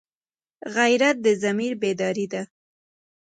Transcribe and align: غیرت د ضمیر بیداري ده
غیرت 0.75 1.17
د 1.25 1.27
ضمیر 1.41 1.73
بیداري 1.81 2.25
ده 2.33 2.41